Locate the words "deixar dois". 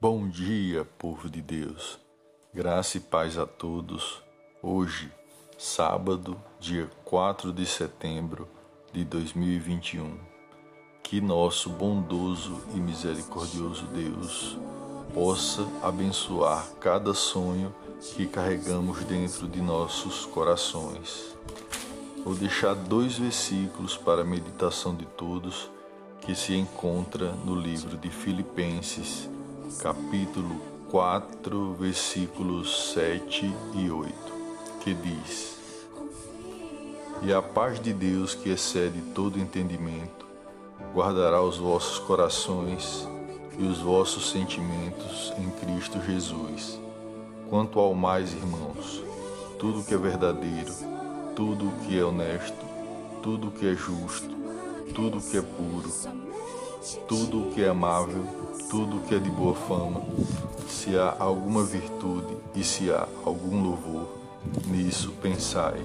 22.36-23.18